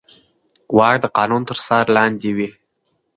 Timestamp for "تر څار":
1.49-1.85